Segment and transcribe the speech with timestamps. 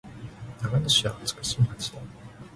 [0.63, 1.99] 長野市は美しい街だ。